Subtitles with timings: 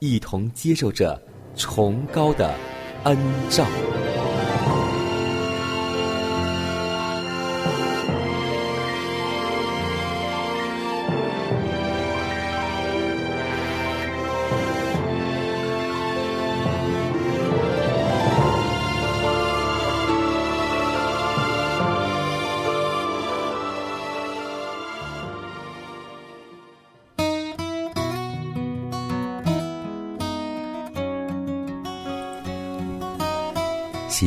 [0.00, 1.20] 一同接受着
[1.54, 2.54] 崇高的
[3.04, 3.16] 恩
[3.50, 3.66] 照。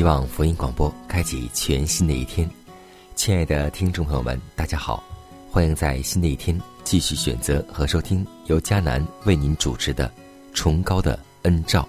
[0.03, 2.45] 希望福音广播开启全新的一天，
[3.15, 5.01] 亲爱的听众朋友们，大家好，
[5.49, 10.09] 欢迎在新的一天继续选择和收听由迦南为您主持的
[10.53, 11.87] 《崇高的恩照》。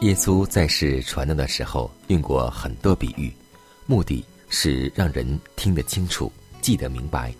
[0.00, 3.32] 耶稣在世传道的时候用过很多比喻，
[3.86, 6.28] 目的是让人听得清楚。
[6.60, 7.34] 记得明白，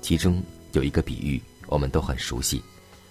[0.00, 0.42] 其中
[0.72, 2.62] 有一个比喻我们都很熟悉，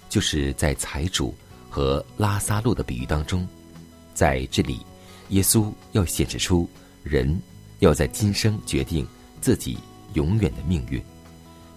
[0.10, 1.36] 就是在财主
[1.70, 3.48] 和拉萨路的比喻当中，
[4.14, 4.80] 在这里，
[5.30, 6.68] 耶稣要显示出
[7.04, 7.40] 人
[7.80, 9.06] 要在今生决定
[9.42, 9.78] 自己
[10.14, 11.02] 永远的命运。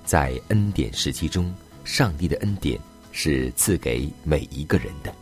[0.05, 1.55] 在恩典时期中，
[1.85, 2.81] 上帝的恩典
[3.13, 5.15] 是赐给每一个人的，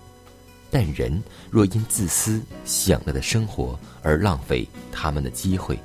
[0.71, 5.79] 但人若因自私享乐的生活而浪费他们的机会，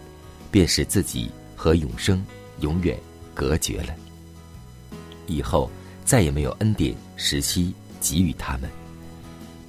[0.52, 2.26] 便使自己和永生。
[2.62, 2.98] 永远
[3.34, 3.94] 隔绝了，
[5.28, 5.70] 以后
[6.04, 8.70] 再也没有恩典时期给予他们，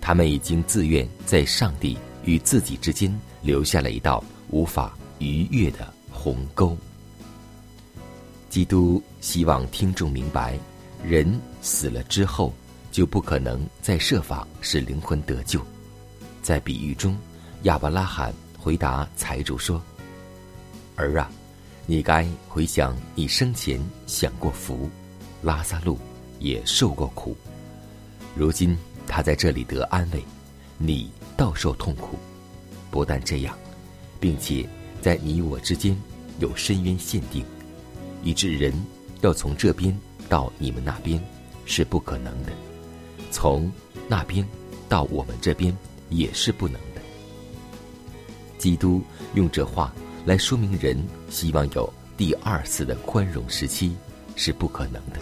[0.01, 6.77] 他们已经自愿在上帝与自己之间留下了一道无法逾越的鸿沟。
[8.49, 10.59] 基督希望听众明白，
[11.05, 12.55] 人死了之后
[12.93, 15.61] 就不可能再设法使灵魂得救。
[16.43, 17.17] 在比喻中，
[17.65, 19.83] 亚伯拉罕回答财主说
[20.97, 21.31] ：“儿啊。”
[21.89, 24.91] 你该回想你生前享过福，
[25.41, 25.97] 拉萨路
[26.41, 27.37] 也受过苦，
[28.35, 28.77] 如今
[29.07, 30.21] 他在这里得安慰，
[30.79, 32.19] 你倒受痛苦。
[32.91, 33.57] 不但这样，
[34.19, 34.69] 并且
[35.01, 35.97] 在你我之间
[36.41, 37.45] 有深渊限定，
[38.25, 38.73] 以致人
[39.21, 39.97] 要从这边
[40.29, 41.23] 到你们那边
[41.67, 42.51] 是不可能的，
[43.31, 43.71] 从
[44.09, 44.45] 那边
[44.89, 45.77] 到我们这边
[46.09, 47.01] 也是不能的。
[48.59, 49.01] 基督
[49.35, 49.95] 用这话。
[50.27, 51.01] 来说明人
[51.31, 53.97] 希望有第二次的宽容时期
[54.35, 55.21] 是不可能的，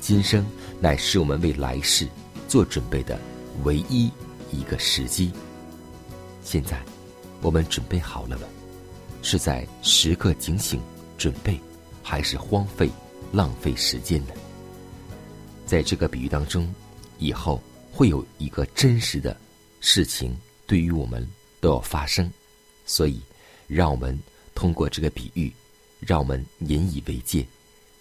[0.00, 0.46] 今生
[0.80, 2.08] 乃是我们为来世
[2.48, 3.20] 做准备的
[3.64, 4.10] 唯一
[4.50, 5.30] 一个时机。
[6.42, 6.82] 现在，
[7.42, 8.44] 我们准备好了吗？
[9.20, 10.80] 是在时刻警醒
[11.18, 11.60] 准备，
[12.02, 12.90] 还是荒废
[13.30, 14.32] 浪费时间呢？
[15.66, 16.66] 在这个比喻当中，
[17.18, 17.62] 以后
[17.92, 19.36] 会有一个真实的
[19.82, 20.34] 事情
[20.66, 21.28] 对于我们
[21.60, 22.32] 都要发生，
[22.86, 23.20] 所以
[23.70, 24.18] 让我们。
[24.52, 25.50] 通过这个比喻，
[26.00, 27.46] 让我们引以为戒。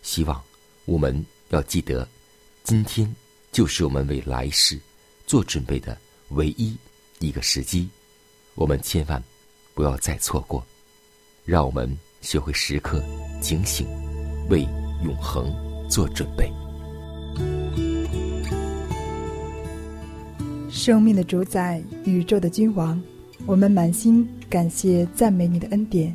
[0.02, 0.44] 希望
[0.84, 2.06] 我们要记得，
[2.66, 3.16] 今天
[3.50, 4.78] 就是我们为来世
[5.26, 5.98] 做准备的
[6.32, 6.76] 唯一
[7.20, 7.88] 一个时机。
[8.56, 9.24] 我们千万
[9.74, 10.62] 不要再错过。
[11.46, 13.02] 让我们学会时刻
[13.42, 13.88] 警醒，
[14.50, 14.68] 为
[15.02, 15.50] 永恒
[15.90, 16.52] 做准备。
[20.70, 23.02] 生命的主宰，宇宙的君王，
[23.46, 26.14] 我们满心感谢赞美你的恩典。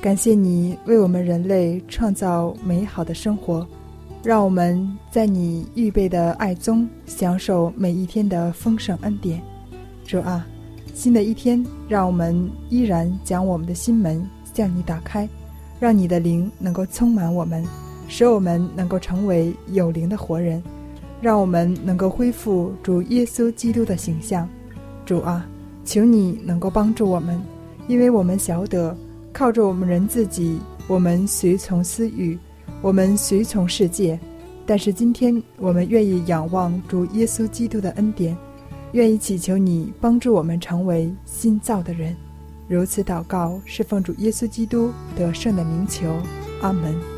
[0.00, 3.66] 感谢你为我们人类创造美好的生活，
[4.22, 9.42] 让我们在你预备的爱中享受每一天的丰盛恩典。
[10.06, 10.46] 主啊，
[10.94, 15.28] 新的一天，让我们依然将我们的心门向你打开，
[15.78, 17.62] 让你的灵能够充满我们，
[18.08, 20.62] 使我们能够成为有灵的活人，
[21.20, 24.48] 让我们能够恢复主耶稣基督的形象。
[25.04, 25.46] 主啊，
[25.84, 27.38] 求你能够帮助我们，
[27.88, 28.96] 因为我们晓得，
[29.32, 32.38] 靠着我们人自己，我们随从私欲，
[32.82, 34.20] 我们随从世界。
[34.66, 38.36] 但是今天，我们愿意仰望主耶稣基督的恩典，
[38.92, 42.14] 愿意祈求你帮助我们成为新造的人。
[42.68, 46.14] 如此祷告，是奉主耶稣基督得胜的名求。
[46.60, 47.17] 阿门。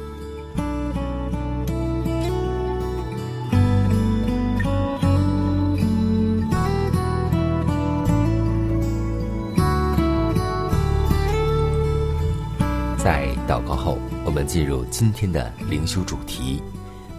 [14.50, 16.60] 进入今天的灵修主题，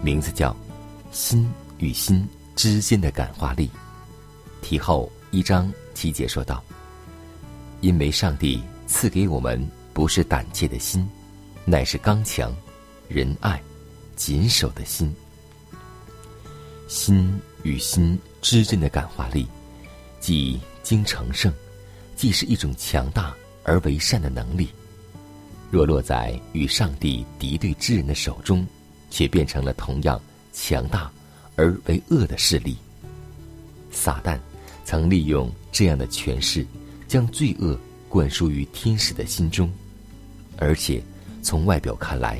[0.02, 0.54] 名字叫
[1.12, 3.70] “心与心之间的感化力”。
[4.60, 6.62] 题后一章七节说道
[7.80, 11.08] ：“因为上帝赐给我们不是胆怯的心，
[11.64, 12.54] 乃是刚强、
[13.08, 13.58] 仁爱、
[14.14, 15.10] 谨守的心。
[16.86, 17.32] 心
[17.62, 19.48] 与心之间的感化力，
[20.20, 21.50] 即经成圣，
[22.14, 23.34] 既是一种强大
[23.64, 24.68] 而为善的能力。”
[25.72, 28.66] 若落在与上帝敌对之人的手中，
[29.10, 30.20] 却变成了同样
[30.52, 31.10] 强大
[31.56, 32.76] 而为恶的势力。
[33.90, 34.38] 撒旦
[34.84, 36.66] 曾利用这样的权势，
[37.08, 37.74] 将罪恶
[38.06, 39.72] 灌输于天使的心中，
[40.58, 41.02] 而且
[41.42, 42.38] 从外表看来，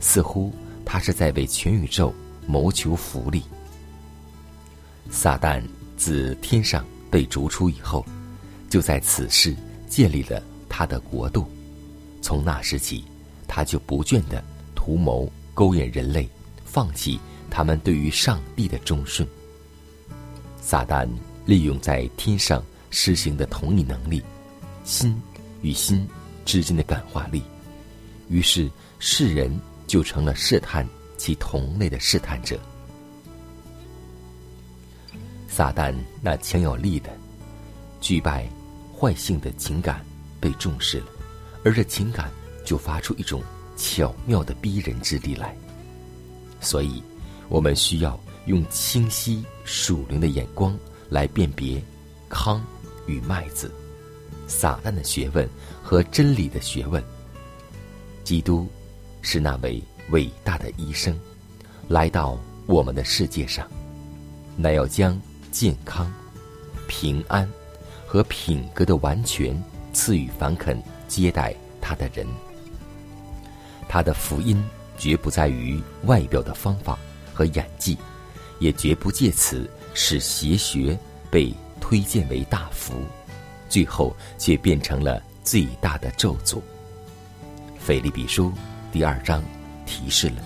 [0.00, 0.50] 似乎
[0.82, 2.10] 他是在为全宇宙
[2.46, 3.42] 谋求福利。
[5.10, 5.62] 撒旦
[5.98, 8.02] 自天上被逐出以后，
[8.70, 9.54] 就在此世
[9.90, 11.46] 建立了他的国度。
[12.22, 13.04] 从那时起，
[13.46, 14.42] 他就不倦的
[14.74, 16.26] 图谋勾引人类，
[16.64, 17.20] 放弃
[17.50, 19.28] 他们对于上帝的忠顺。
[20.60, 21.06] 撒旦
[21.44, 24.22] 利用在天上施行的同一能力，
[24.84, 25.20] 心
[25.60, 26.08] 与心
[26.44, 27.42] 之间的感化力，
[28.28, 32.58] 于是世人就成了试探其同类的试探者。
[35.48, 37.10] 撒旦那强有力的
[38.00, 38.48] 惧败
[38.98, 40.02] 坏性的情感
[40.40, 41.06] 被重视了。
[41.64, 42.30] 而这情感
[42.64, 43.42] 就发出一种
[43.76, 45.56] 巧妙的逼人之力来，
[46.60, 47.02] 所以，
[47.48, 50.76] 我们需要用清晰属灵的眼光
[51.08, 51.82] 来辨别
[52.28, 52.62] 糠
[53.06, 53.72] 与麦子、
[54.46, 55.48] 撒旦的学问
[55.82, 57.02] 和真理的学问。
[58.24, 58.68] 基督
[59.20, 61.18] 是那位伟大的医生，
[61.88, 63.66] 来到我们的世界上，
[64.56, 65.20] 乃要将
[65.50, 66.12] 健康、
[66.86, 67.48] 平安
[68.06, 69.60] 和品格的完全
[69.92, 70.80] 赐予凡肯。
[71.12, 72.26] 接待他的人，
[73.86, 74.64] 他的福音
[74.96, 76.98] 绝不在于外表的方法
[77.34, 77.98] 和演技，
[78.60, 80.98] 也绝不借此使邪学
[81.30, 82.94] 被推荐为大福，
[83.68, 86.62] 最后却变成了最大的咒诅。
[87.78, 88.50] 腓利比书
[88.90, 89.44] 第二章
[89.84, 90.36] 提示了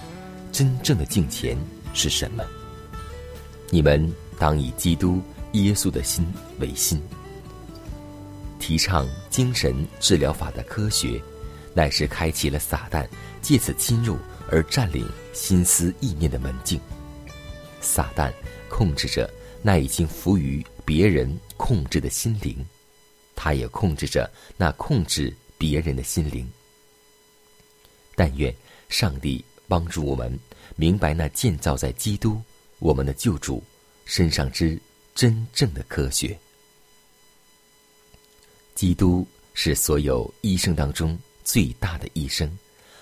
[0.50, 1.56] 真正的敬虔
[1.94, 2.44] 是什么？
[3.70, 5.22] 你们当以基督
[5.52, 6.26] 耶稣的心
[6.58, 7.00] 为心。
[8.66, 11.22] 提倡精神治疗法的科学，
[11.72, 13.06] 乃是开启了撒旦
[13.40, 14.18] 借此侵入
[14.50, 16.80] 而占领心思意念的门径。
[17.80, 18.32] 撒旦
[18.68, 19.32] 控制着
[19.62, 22.58] 那已经服于别人控制的心灵，
[23.36, 26.50] 他也控制着那控制别人的心灵。
[28.16, 28.52] 但愿
[28.88, 30.36] 上帝帮助我们
[30.74, 32.42] 明白那建造在基督
[32.80, 33.62] 我们的救主
[34.06, 34.76] 身上之
[35.14, 36.36] 真正的科学。
[38.76, 42.46] 基督是所有医生当中最大的医生，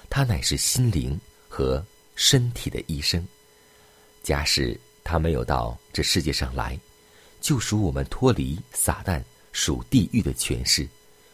[0.09, 3.27] 他乃是心灵和身体的医生。
[4.23, 6.79] 假使他没有到这世界上来，
[7.41, 10.89] 就属我们脱离撒旦属地狱的权势，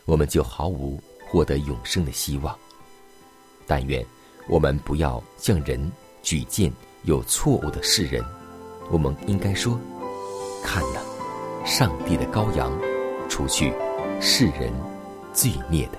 [0.06, 2.58] 我们就毫无获得永生的希望。
[3.66, 4.04] 但愿
[4.48, 5.92] 我们不要向人
[6.22, 6.72] 举荐
[7.04, 8.24] 有错误的世人，
[8.90, 9.78] 我们应该说：
[10.64, 11.00] 看呐，
[11.66, 12.72] 上帝的羔羊，
[13.28, 13.70] 除去。
[14.22, 14.70] 世人
[15.32, 15.98] 罪孽的，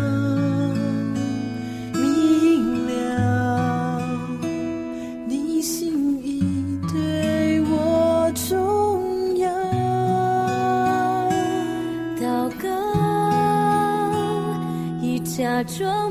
[15.63, 16.10] 装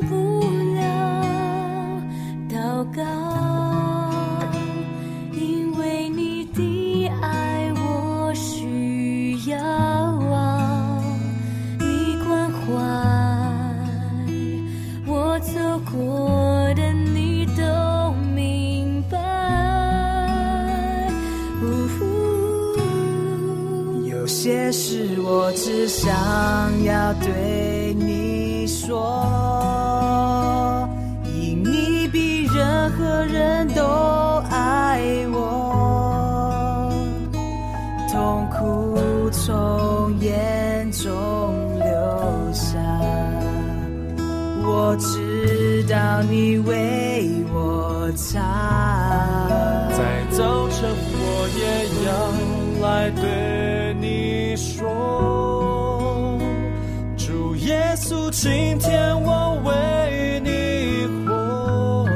[57.95, 62.07] 稣，今天我为你活，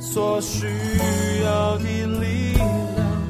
[0.00, 0.66] 所需
[1.44, 1.84] 要的
[2.20, 2.68] 力量，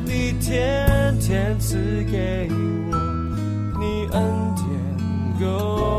[0.05, 1.77] 你天天赐
[2.11, 2.97] 给我，
[3.79, 4.23] 你恩
[4.57, 4.67] 典
[5.41, 5.95] 够。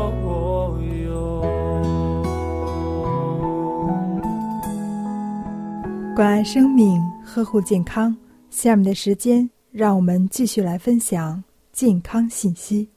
[6.14, 8.16] 关爱生命，呵护健康。
[8.48, 12.88] 下面的时间，让我们继续来分享健康信息。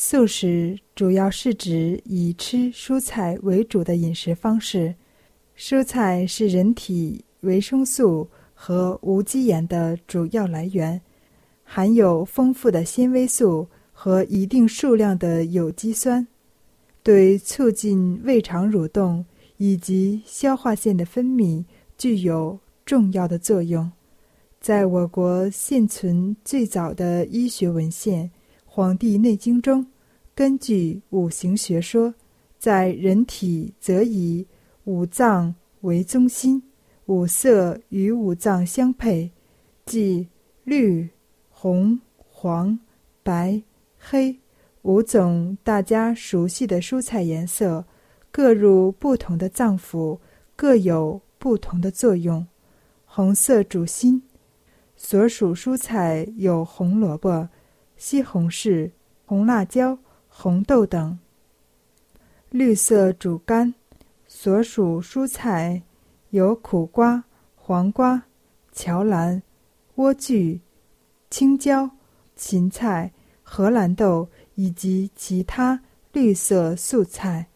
[0.00, 4.94] 素食主要是指以吃蔬菜为主的饮食方式。
[5.56, 11.00] 蔬菜是人体维生素和无机盐的主要来源，
[11.64, 16.24] 含有丰富的纤维素和一定数量的有机酸，
[17.02, 21.64] 对促进胃肠蠕动以及消化腺的分泌
[21.98, 22.56] 具有
[22.86, 23.90] 重要的作用。
[24.60, 28.26] 在我国现存最早的医学文献
[28.78, 29.84] 《黄帝内经》中，
[30.36, 32.14] 根据五行学说，
[32.60, 34.46] 在人体则以
[34.84, 36.62] 五脏为中心，
[37.06, 39.28] 五色与五脏相配，
[39.84, 40.28] 即
[40.62, 41.10] 绿、
[41.48, 42.78] 红、黄、
[43.24, 43.60] 白、
[43.98, 44.38] 黑
[44.82, 47.84] 五种大家熟悉的蔬菜颜色，
[48.30, 50.16] 各入不同的脏腑，
[50.54, 52.46] 各有不同的作用。
[53.04, 54.22] 红色主心。
[55.00, 57.48] 所属蔬菜有红萝卜、
[57.98, 58.90] 西红柿、
[59.26, 61.18] 红辣椒、红豆等。
[62.48, 63.74] 绿色主干，
[64.26, 65.82] 所属蔬菜
[66.30, 67.24] 有苦瓜、
[67.56, 68.22] 黄瓜、
[68.72, 69.42] 荞兰、
[69.96, 70.60] 莴苣、
[71.28, 71.90] 青椒、
[72.36, 75.82] 芹菜、荷兰豆以及其他
[76.12, 77.48] 绿色素菜。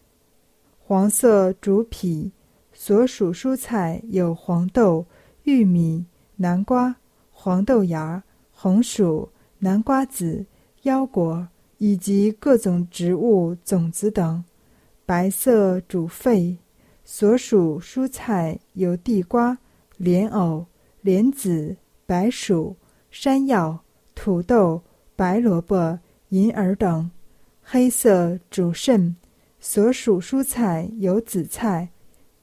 [0.85, 2.31] 黄色主脾，
[2.73, 5.05] 所属蔬菜有黄豆、
[5.43, 6.95] 玉米、南瓜。
[7.31, 9.29] 黄豆芽、红薯、
[9.63, 10.45] 南瓜子、
[10.81, 11.47] 腰果
[11.77, 14.43] 以及各种植物种子等。
[15.05, 16.57] 白色主肺，
[17.05, 19.57] 所属蔬菜有地瓜、
[19.95, 20.65] 莲藕、
[20.99, 22.75] 莲子、白薯、
[23.09, 23.79] 山药、
[24.13, 24.81] 土豆、
[25.15, 25.97] 白萝卜、
[26.27, 27.09] 银耳等。
[27.61, 29.15] 黑色主肾，
[29.61, 31.87] 所属蔬菜有紫菜、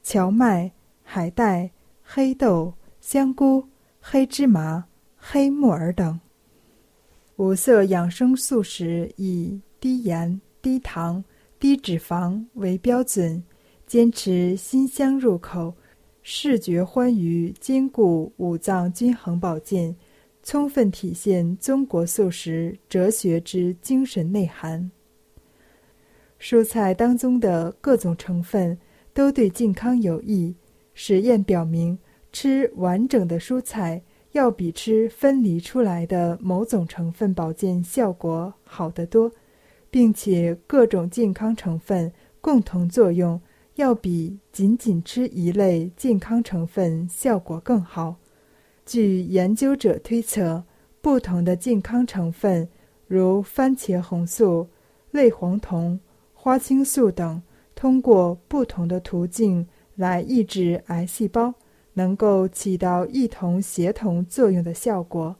[0.01, 0.71] 荞麦、
[1.03, 1.69] 海带、
[2.01, 3.67] 黑豆、香菇、
[3.99, 4.85] 黑芝麻。
[5.23, 6.19] 黑木耳等。
[7.41, 11.23] 五色养生素食以低盐、低糖、
[11.59, 13.43] 低脂肪为标准，
[13.87, 15.73] 坚持辛香入口、
[16.21, 19.95] 视觉欢愉，兼顾五脏均衡保健，
[20.43, 24.91] 充分体现中国素食哲学之精神内涵。
[26.39, 28.77] 蔬菜当中的各种成分
[29.15, 30.55] 都对健康有益。
[30.93, 31.97] 实验表明，
[32.31, 33.99] 吃完整的蔬菜。
[34.33, 39.31] 要比吃分离出来的某种成分保健效果好得多，
[39.89, 43.39] 并且各种健康成分共同作用
[43.75, 48.15] 要比仅仅吃一类健康成分效果更好。
[48.85, 50.63] 据研究者推测，
[51.01, 52.67] 不同的健康成分
[53.07, 54.67] 如番茄红素、
[55.11, 55.99] 类黄酮、
[56.33, 57.41] 花青素等，
[57.75, 61.53] 通过不同的途径来抑制癌细胞。
[61.93, 65.35] 能够起到一同协同作用的效果。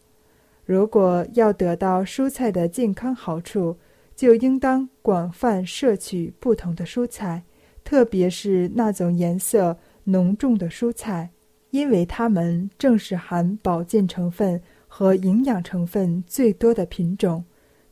[0.66, 3.78] 如果要得到蔬菜的健康好处，
[4.16, 7.44] 就应当广泛摄取不同的蔬菜，
[7.84, 11.32] 特别是那种颜色浓重的蔬菜，
[11.72, 17.44] 因为它们正是含保健成分和营养成分最多的品种。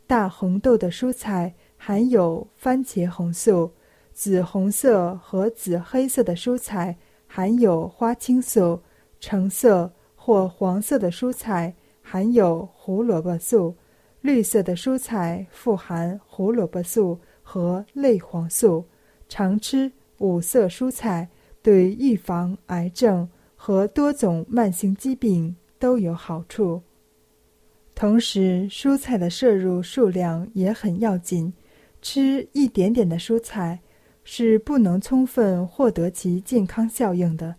[0.05, 3.71] 大红豆的蔬菜含有番茄红素，
[4.13, 6.97] 紫红色和紫黑色的蔬菜。
[7.31, 8.81] 含有花青素，
[9.19, 13.75] 橙色或黄色的蔬菜含有胡萝卜素，
[14.21, 18.83] 绿色的蔬菜富含胡萝卜素和类黄素。
[19.29, 21.29] 常吃五色蔬菜，
[21.61, 26.81] 对预防癌症和多种慢性疾病都有好处。
[27.93, 31.53] 同时，蔬菜的摄入数量也很要紧，
[32.01, 33.79] 吃一点点的蔬菜。
[34.31, 37.55] 是不能充分获得其健康效应的。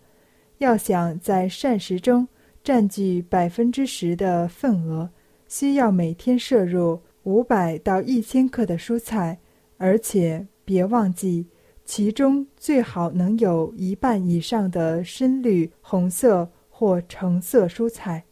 [0.58, 2.28] 要想在膳食中
[2.62, 5.10] 占据百分之十的份额，
[5.48, 9.40] 需要每天摄入五百到一千克的蔬菜，
[9.78, 11.48] 而且别忘记，
[11.84, 18.22] 其中最好能有一半以上的深绿、红色或橙色蔬菜。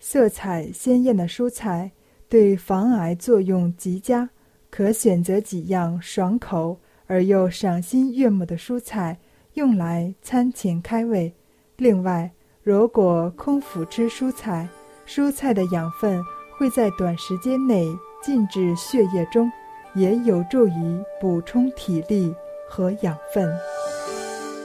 [0.00, 1.92] 色彩鲜艳的蔬菜
[2.26, 4.30] 对防癌作用极佳，
[4.70, 6.80] 可选择几样爽口。
[7.06, 9.18] 而又赏心悦目的蔬菜，
[9.54, 11.34] 用来餐前开胃。
[11.76, 12.30] 另外，
[12.62, 14.68] 如果空腹吃蔬菜，
[15.06, 16.22] 蔬菜的养分
[16.56, 17.86] 会在短时间内
[18.22, 19.50] 进至血液中，
[19.94, 22.34] 也有助于补充体力
[22.68, 23.48] 和养分。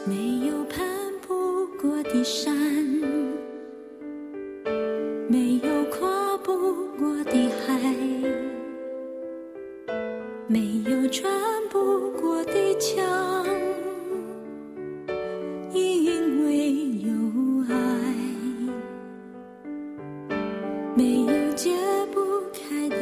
[0.07, 0.79] 没有攀
[1.21, 2.55] 不过的山，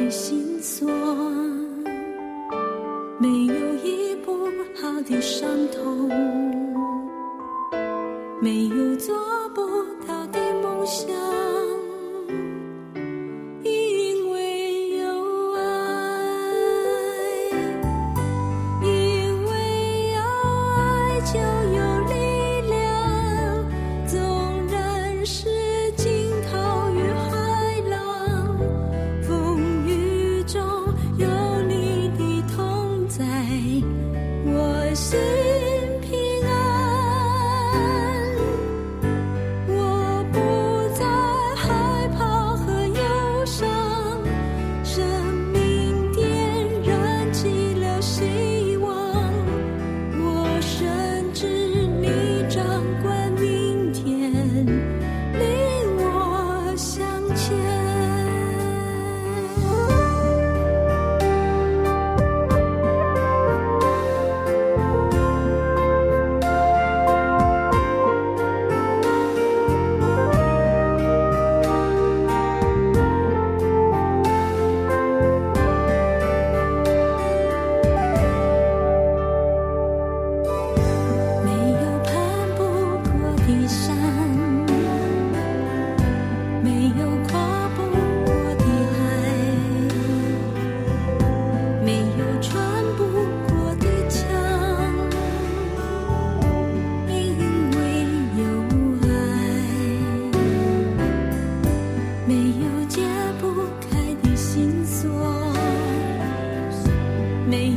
[0.00, 0.90] 会心酸，
[3.18, 4.32] 没有医不
[4.80, 6.08] 好的伤痛，
[8.40, 9.14] 没有做
[9.50, 9.60] 不
[10.08, 10.19] 到。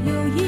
[0.06, 0.43] 下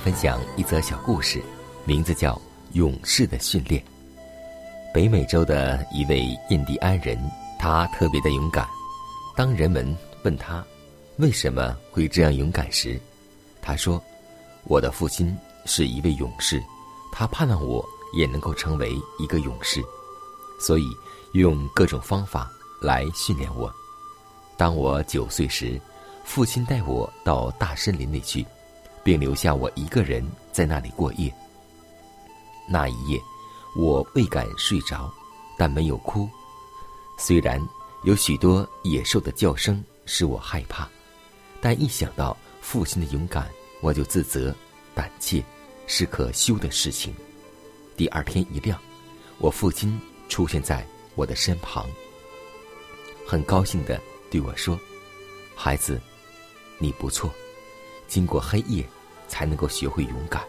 [0.00, 1.42] 分享一则小故事，
[1.84, 2.34] 名字叫
[2.72, 3.82] 《勇士的训练》。
[4.94, 7.18] 北美洲的一位印第安人，
[7.58, 8.66] 他特别的勇敢。
[9.36, 10.64] 当人们问他
[11.18, 12.98] 为什么会这样勇敢时，
[13.60, 14.02] 他说
[14.64, 15.36] ：“我的父亲
[15.66, 16.62] 是一位勇士，
[17.12, 17.84] 他盼望我
[18.16, 19.82] 也能够成为一个勇士，
[20.58, 20.86] 所以
[21.34, 23.70] 用各种方法来训练我。
[24.56, 25.78] 当我九岁时，
[26.24, 28.46] 父亲带我到大森林里去。”
[29.02, 31.32] 并留下我一个人在那里过夜。
[32.68, 33.20] 那一夜，
[33.76, 35.12] 我未敢睡着，
[35.58, 36.28] 但没有哭。
[37.18, 37.60] 虽然
[38.04, 40.88] 有许多野兽的叫声使我害怕，
[41.60, 44.54] 但一想到父亲的勇敢，我就自责、
[44.94, 45.44] 胆怯，
[45.86, 47.14] 是可羞的事情。
[47.96, 48.80] 第二天一亮，
[49.38, 51.86] 我父亲出现在我的身旁，
[53.26, 54.78] 很高兴的对我说
[55.54, 56.00] ：“孩子，
[56.78, 57.30] 你不错。”
[58.10, 58.84] 经过黑夜，
[59.28, 60.42] 才能够学会勇敢。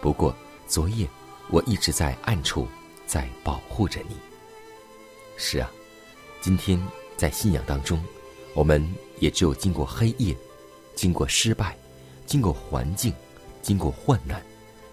[0.00, 0.34] 不过
[0.66, 1.08] 昨夜，
[1.48, 2.66] 我一直在暗处
[3.06, 4.16] 在保护着你。
[5.36, 5.70] 是啊，
[6.40, 6.84] 今天
[7.16, 8.02] 在信仰当中，
[8.54, 8.84] 我们
[9.20, 10.36] 也只有经过黑夜，
[10.96, 11.76] 经过失败，
[12.26, 13.14] 经过环境，
[13.62, 14.42] 经过患难，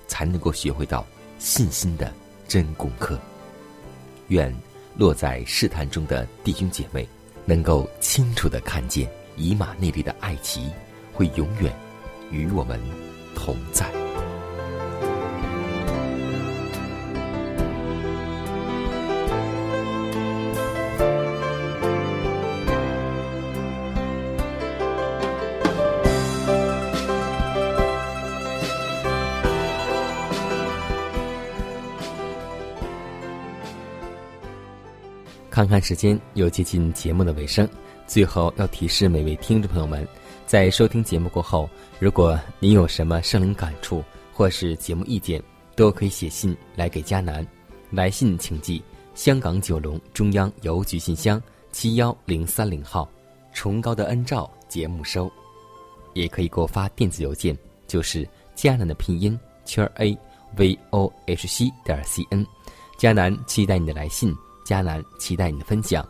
[0.08, 1.04] 才能够学会到
[1.40, 2.14] 信心的
[2.48, 3.20] 真功课。
[4.28, 4.56] 愿
[4.96, 7.10] 落在试探中的弟兄姐妹，
[7.44, 10.70] 能够清楚的看见以马内利的爱旗
[11.12, 11.76] 会永远。
[12.32, 12.80] 与我们
[13.36, 13.86] 同在。
[35.50, 37.68] 看看时间，又接近节目的尾声，
[38.06, 40.08] 最后要提示每位听众朋友们。
[40.48, 45.44] 在收听节目过后，如果您有什么生灵感触或是节目意见，
[45.76, 47.46] 都可以写信来给佳南。
[47.92, 48.82] 来信请寄
[49.14, 51.42] 香港九龙中央邮局信箱
[51.74, 53.10] 七幺零三零号，
[53.52, 55.30] 崇高的恩照节目收。
[56.14, 57.56] 也可以给我发电子邮件，
[57.86, 60.18] 就是佳南的拼音圈 a
[60.56, 62.46] v o h c 点 c n。
[62.98, 64.34] 佳南期待你的来信，
[64.64, 66.08] 佳南期待你的分享。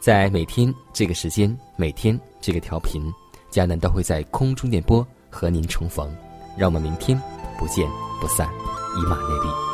[0.00, 3.10] 在每天这个时间，每天这个调频，
[3.50, 6.08] 佳南都会在空中电波和您重逢。
[6.56, 7.20] 让我们明天
[7.58, 7.88] 不见
[8.20, 8.48] 不散，
[8.96, 9.67] 以马内利。